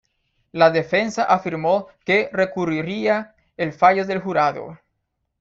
[0.51, 4.79] La defensa afirmó que recurriría el fallo del jurado.